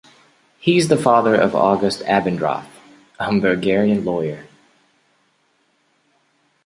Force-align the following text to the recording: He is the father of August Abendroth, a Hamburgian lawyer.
He 0.59 0.77
is 0.79 0.87
the 0.87 0.97
father 0.97 1.35
of 1.35 1.53
August 1.53 2.01
Abendroth, 2.05 2.65
a 3.19 3.25
Hamburgian 3.27 4.03
lawyer. 4.03 4.47